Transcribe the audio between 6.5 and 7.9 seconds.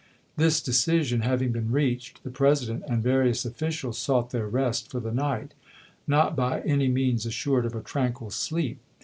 any means assured of a